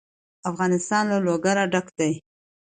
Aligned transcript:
افغانستان 0.49 1.03
له 1.11 1.17
لوگر 1.25 1.57
ډک 1.71 1.87
دی. 1.99 2.13